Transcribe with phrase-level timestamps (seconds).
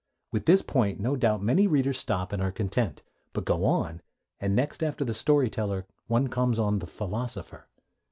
[0.31, 3.03] With this point no doubt many readers stop and are content.
[3.33, 4.01] But go on,
[4.39, 7.67] and next after the story teller one comes on the philosopher.